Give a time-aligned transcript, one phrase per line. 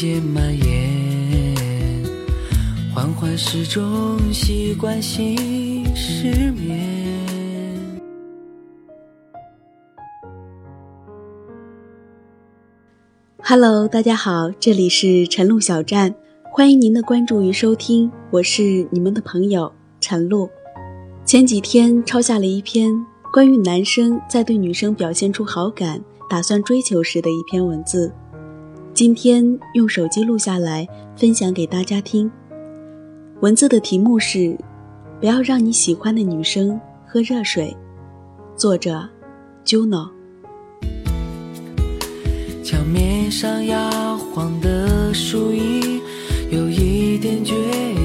[0.00, 1.54] 渐蔓延，
[2.94, 5.36] 缓缓时钟习惯性
[5.94, 6.80] 失眠。
[13.42, 16.14] Hello，大家好，这里是晨露小站，
[16.50, 19.70] 欢迎您的关注与收听，我是你们的朋友
[20.00, 20.48] 晨露。
[21.26, 22.90] 前几天抄下了一篇
[23.30, 28.10] 关于男生在对女生表现出好感、打算追求时的一篇文字，
[28.92, 30.86] 今天用手机录下来
[31.16, 32.30] 分享给大家听。
[33.40, 34.56] 文字的题目是
[35.20, 37.74] “不要让你喜欢的女生喝热水”，
[38.56, 39.08] 作者
[39.64, 40.10] Juno。
[42.62, 46.00] 墙面上摇晃的树影，
[46.50, 47.54] 有一点倔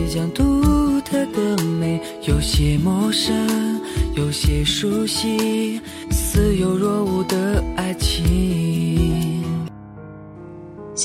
[0.07, 3.35] 强，独特的美，有些陌生，
[4.15, 8.84] 有些熟悉，似有若无的爱情。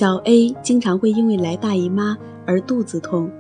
[0.01, 3.31] 小 A 经常会因为来大姨妈而肚子痛，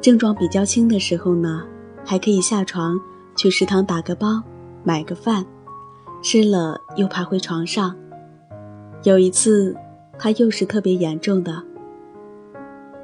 [0.00, 1.64] 症状比较轻的时候呢，
[2.04, 2.96] 还可以下床
[3.34, 4.40] 去食堂打个包，
[4.84, 5.44] 买个饭，
[6.22, 7.92] 吃了又爬回床上。
[9.02, 9.74] 有一次，
[10.16, 11.60] 他又是特别严重的，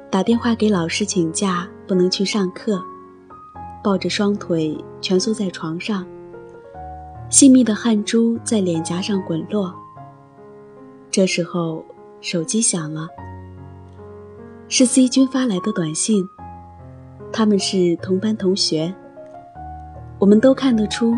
[0.09, 2.81] 打电话给老师请假，不能去上课，
[3.83, 6.05] 抱着双腿蜷缩在床上，
[7.29, 9.75] 细密的汗珠在脸颊上滚落。
[11.09, 11.83] 这时候，
[12.21, 13.07] 手机响了，
[14.67, 16.23] 是 C 君发来的短信，
[17.33, 18.93] 他们是同班同学，
[20.19, 21.15] 我们都看得出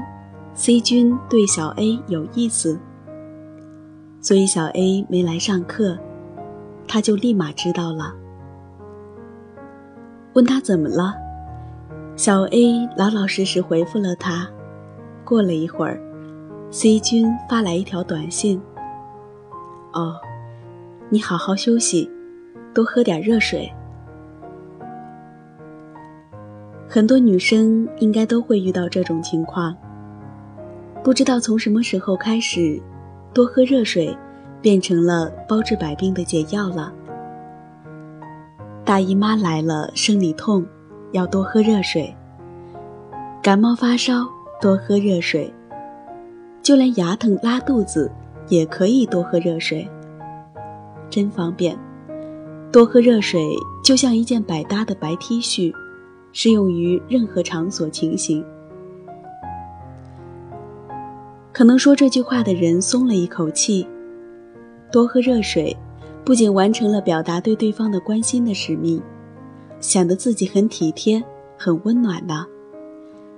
[0.53, 2.79] ，C 君对小 A 有意思。
[4.21, 5.97] 所以小 A 没来上课，
[6.87, 8.13] 他就立马知道了。
[10.31, 11.13] 问他怎么了，
[12.15, 14.49] 小 A 老老实实回复了他。
[15.25, 15.99] 过了一会儿
[16.71, 18.61] ，C 君发来一条短信
[19.91, 20.15] ：“哦，
[21.13, 22.09] 你好好休息，
[22.73, 23.71] 多喝点热水。”
[26.89, 29.77] 很多女生应该都会遇到这种情况。
[31.03, 32.81] 不知道从什么时候开始。
[33.31, 34.17] 多喝热水，
[34.59, 36.91] 变成了包治百病的解药了。
[38.83, 40.65] 大姨妈来了，生理痛，
[41.11, 42.11] 要多喝热水。
[43.39, 44.27] 感冒发烧，
[44.59, 45.53] 多喝热水。
[46.63, 48.11] 就连牙疼、拉肚子，
[48.47, 49.87] 也可以多喝热水。
[51.13, 51.77] 真方便，
[52.71, 55.71] 多喝热水就像一件百搭的白 T 恤，
[56.31, 58.43] 适用于任何场所情形。
[61.51, 63.87] 可能说这句话的人松了一口气。
[64.91, 65.77] 多喝热水，
[66.25, 68.99] 不仅完成了表达对对方的关心的使命，
[69.79, 71.23] 显得自己很体贴、
[71.55, 72.47] 很温暖呢，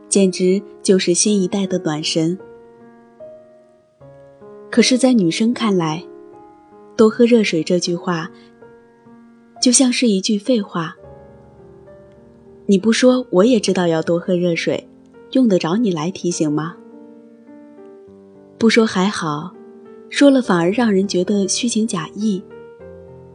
[0.08, 2.40] 简直就是新一代的暖神。
[4.72, 6.02] 可是，在女生看来，
[6.96, 8.30] 多喝热水这句话，
[9.62, 10.96] 就像是一句废话。
[12.66, 14.88] 你不说，我也知道要多喝热水，
[15.32, 16.76] 用得着你来提醒吗？
[18.58, 19.54] 不说还好，
[20.10, 22.42] 说了反而让人觉得虚情假意。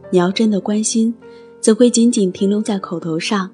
[0.09, 1.13] 你要真的关心，
[1.59, 3.49] 怎会仅仅停留在口头上？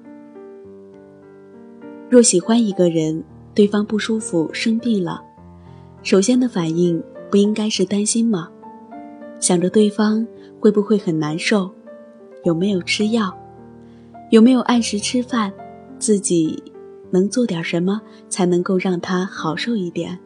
[2.08, 3.22] 若喜欢一个人，
[3.54, 5.22] 对方不舒服、生病了，
[6.02, 8.48] 首先的反应不应该是担心吗？
[9.40, 10.26] 想着对方
[10.60, 11.70] 会不会很难受，
[12.44, 13.36] 有没有吃药，
[14.30, 15.52] 有没有按时吃饭，
[15.98, 16.62] 自己
[17.10, 20.18] 能做点什么才能够让他好受一点？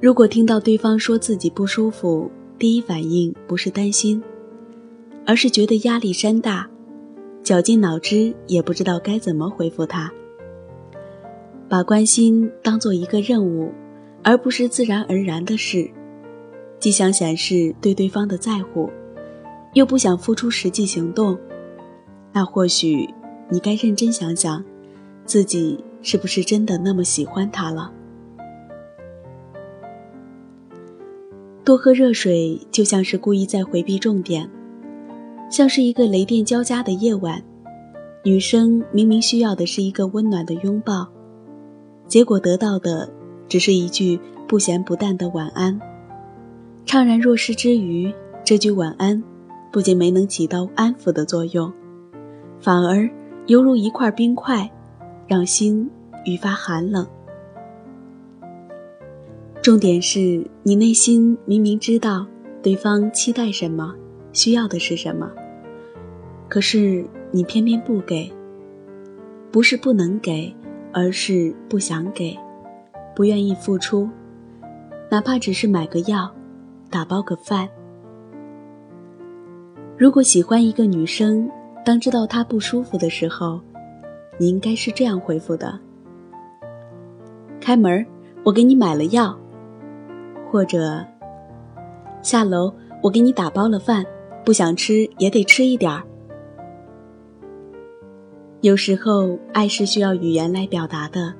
[0.00, 4.20] 如果听到对方说自己不舒服，第一反应不是担心，
[5.24, 6.68] 而是觉得压力山大，
[7.44, 10.12] 绞尽脑汁也不知道该怎么回复他。
[11.68, 13.72] 把关心当做一个任务，
[14.22, 15.88] 而不是自然而然的事，
[16.82, 18.90] 既想显示对对方的在乎，
[19.72, 21.38] 又不想付出实际行动，
[22.32, 23.08] 那或许
[23.48, 24.64] 你该认真想想，
[25.24, 27.92] 自己是不是真的那么喜欢他了。
[31.62, 34.50] 多喝热水，就像是故意在回避重点，
[35.48, 37.40] 像是一个雷电交加的夜晚，
[38.24, 41.06] 女生明明需要的是一个温暖的拥抱，
[42.08, 43.08] 结果得到的
[43.48, 44.18] 只是一句
[44.48, 45.80] 不咸不淡的晚安。
[46.86, 48.12] 怅然若失之余，
[48.44, 49.22] 这句晚安
[49.72, 51.72] 不仅没能起到安抚的作用，
[52.60, 53.08] 反而
[53.46, 54.70] 犹如一块冰块，
[55.26, 55.88] 让心
[56.24, 57.06] 愈发寒冷。
[59.62, 62.26] 重点是你内心明明知道
[62.62, 63.94] 对方期待什么，
[64.32, 65.30] 需要的是什么，
[66.48, 68.30] 可是你偏偏不给。
[69.50, 70.50] 不是不能给，
[70.92, 72.34] 而是不想给，
[73.14, 74.08] 不愿意付出，
[75.10, 76.32] 哪怕只是买个药，
[76.92, 77.66] 打包个饭。
[79.96, 81.50] 如果喜欢一个女生，
[81.86, 83.58] 当知道她不舒服的时候，
[84.38, 85.80] 你应该是这样回复的
[87.58, 88.06] ：“开门，
[88.44, 89.34] 我给你买了药。”
[90.52, 91.02] 或者
[92.20, 92.70] “下楼，
[93.02, 94.04] 我给你打包了饭，
[94.44, 96.02] 不想吃也得吃一点儿。”
[98.60, 101.32] 有时候，爱是需要语言来表达的，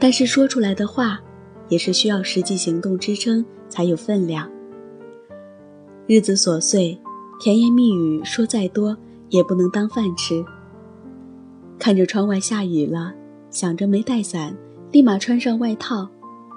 [0.00, 1.20] 但是说出来的话，
[1.68, 4.50] 也是需要实际行动支撑才有分量。
[6.10, 6.98] 日子琐碎。
[7.38, 8.96] 甜言蜜语说再多
[9.28, 10.44] 也不能当饭吃。
[11.78, 13.14] 看着窗外下雨了，
[13.48, 14.52] 想着没带伞，
[14.90, 16.08] 立马穿上外套，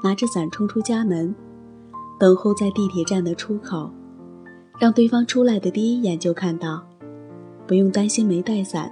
[0.03, 1.35] 拿着伞冲出家门，
[2.19, 3.91] 等候在地铁站的出口，
[4.79, 6.81] 让对方出来的第一眼就看到，
[7.67, 8.91] 不用担心没带伞，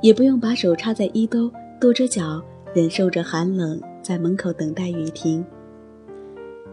[0.00, 5.44] 也不用把手插在衣兜，跺着脚忍受着寒冷在门口等待雨停，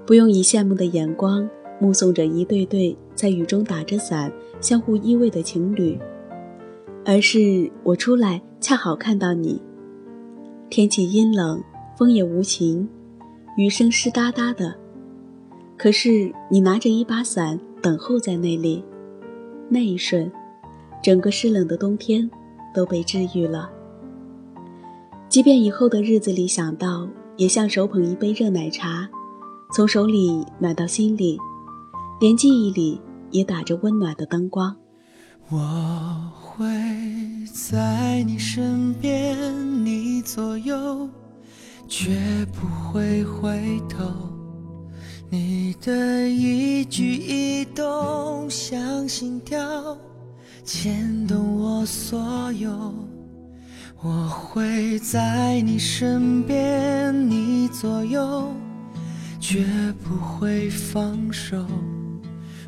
[0.05, 1.45] 不用以羡慕的眼光。
[1.85, 5.99] 目送着一对对在雨中打着伞、相互依偎的情侣，
[7.05, 9.61] 而是我出来恰好看到你。
[10.67, 11.63] 天气阴冷，
[11.95, 12.89] 风也无情，
[13.55, 14.73] 雨声湿哒哒的，
[15.77, 18.83] 可是你拿着一把伞等候在那里，
[19.69, 20.31] 那一瞬，
[21.03, 22.27] 整个湿冷的冬天
[22.73, 23.69] 都被治愈了。
[25.29, 29.07] 即便以后的日子里想到，也像手捧一杯热奶茶，
[29.75, 31.37] 从手里暖到心里。
[32.19, 33.01] 连记忆里
[33.31, 34.75] 也打着温暖的灯光。
[35.49, 36.67] 我会
[37.53, 41.09] 在你身边，你左右，
[41.87, 44.05] 绝不会回头。
[45.29, 49.97] 你的一举一动像心跳，
[50.63, 52.93] 牵动我所有。
[54.01, 58.51] 我会在你身边，你左右，
[59.39, 59.65] 绝
[60.03, 61.65] 不会放手。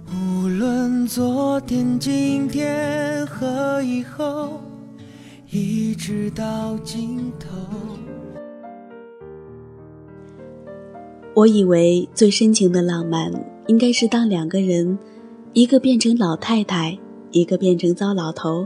[0.10, 4.62] 无论昨天、今天和以后，
[5.52, 7.50] 一直到尽头。
[11.34, 13.32] 我以为最深情的浪漫，
[13.68, 14.98] 应该是当两个人，
[15.52, 16.98] 一个变成老太太，
[17.32, 18.66] 一个变成糟老头，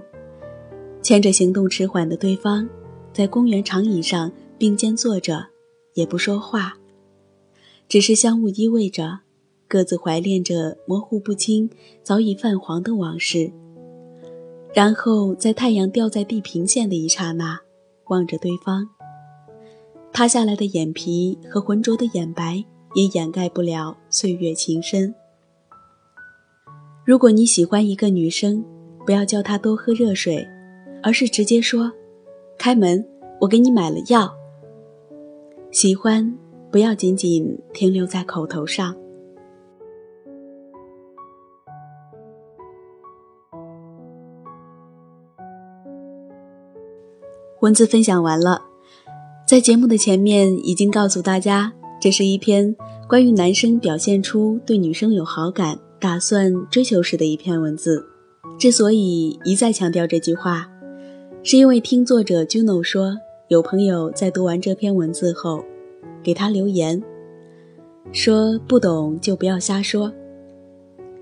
[1.01, 2.69] 牵着行动迟缓的对方，
[3.11, 5.47] 在公园长椅上并肩坐着，
[5.95, 6.75] 也不说话，
[7.89, 9.21] 只是相互依偎着。
[9.71, 11.69] 各自怀恋着模糊不清、
[12.03, 13.49] 早已泛黄的往事，
[14.73, 17.57] 然后在太阳掉在地平线的一刹那，
[18.09, 18.89] 望着对方。
[20.11, 22.61] 塌下来的眼皮和浑浊的眼白
[22.95, 25.15] 也掩盖不了岁月情深。
[27.05, 28.61] 如果你喜欢一个女生，
[29.05, 30.45] 不要叫她多喝热水，
[31.01, 31.89] 而是直接说
[32.59, 33.07] ：“开门，
[33.39, 34.29] 我给你买了药。”
[35.71, 36.37] 喜欢
[36.69, 38.93] 不要仅仅停留在口头上。
[47.61, 48.59] 文字分享完了，
[49.47, 51.71] 在节目的前面已经告诉大家，
[52.01, 52.75] 这是一篇
[53.07, 58.03] 关于男生表现出对女生有好感、打算追求时的一篇文字。
[58.57, 60.67] 之所以一再强调这句话，
[61.43, 63.15] 是因为听作者 Juno 说，
[63.47, 65.63] 有朋友在读完这篇文字后，
[66.23, 66.99] 给他留言，
[68.11, 70.11] 说不懂就不要瞎说。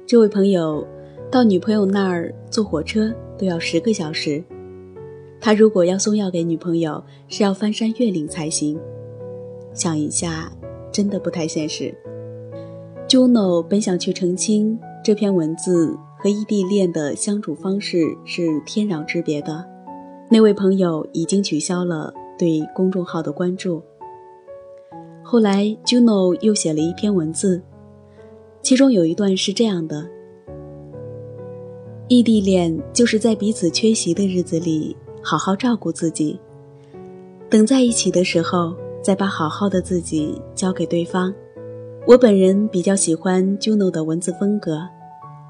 [0.08, 0.88] 这位朋友
[1.30, 4.42] 到女朋友那儿坐火车都要十个小时。
[5.42, 8.80] 他如果要送药给女朋友，是要翻山越岭才行。
[9.74, 10.52] 想一下，
[10.92, 11.96] 真的不太现实。
[13.08, 19.66] Juno 本想去澄清这篇文字和异地恋的相处方式是天壤之别的，
[20.30, 23.82] 那位朋友已经取消了对公众号的关注。
[25.24, 27.62] 后来，Juno 又写了一篇文字，
[28.62, 30.06] 其中有一段是这样的：
[32.08, 34.98] 异地恋就是在彼此缺席的日子里。
[35.22, 36.40] 好好照顾自己，
[37.50, 41.34] 等在一起的时候，再把好好的自己交给对方。
[42.08, 44.88] 我本人比较喜欢 Juno 的文字风格，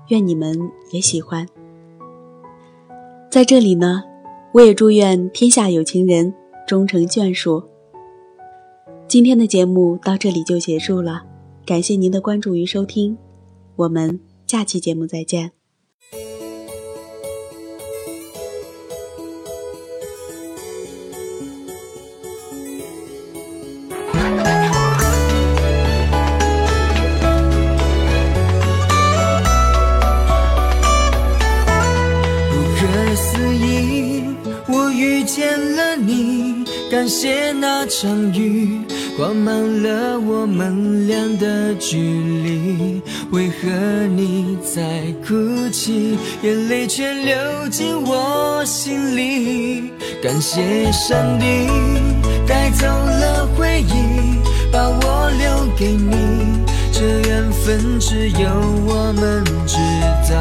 [0.09, 0.57] 愿你们
[0.91, 1.47] 也喜欢。
[3.29, 4.03] 在这里呢，
[4.53, 6.33] 我也祝愿天下有情人
[6.67, 7.63] 终成眷属。
[9.07, 11.23] 今天的节目到这里就结束了，
[11.65, 13.17] 感谢您的关注与收听，
[13.75, 15.58] 我们下期节目再见。
[36.99, 38.81] 感谢那场雨。
[39.15, 43.01] 挂满了我们俩的距离。
[43.31, 43.69] 为何
[44.17, 44.81] 你在
[45.25, 45.33] 哭
[45.71, 47.35] 泣，眼泪却流
[47.71, 49.93] 进我心里？
[50.21, 51.69] 感谢上帝
[52.45, 54.37] 带走了回忆，
[54.69, 56.65] 把我留给你。
[56.91, 58.49] 这缘分只有
[58.85, 59.77] 我们知
[60.29, 60.37] 道，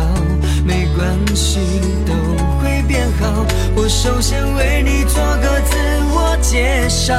[0.67, 1.61] 没关系，
[2.05, 2.13] 都
[2.61, 3.47] 会变好。
[3.77, 5.61] 我首先为你做个
[6.51, 7.15] 介绍。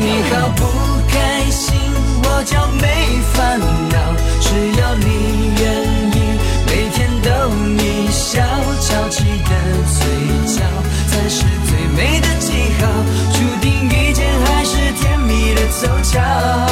[0.00, 0.64] 你好不
[1.06, 1.76] 开心，
[2.24, 5.84] 我叫没烦恼，只要你愿
[6.16, 6.18] 意，
[6.66, 7.28] 每天逗
[7.76, 8.40] 你笑，
[8.80, 9.52] 翘起的
[9.98, 10.00] 嘴
[10.46, 10.62] 角
[11.08, 12.88] 才是最美的记号，
[13.34, 16.69] 注定遇见还是甜蜜的凑巧。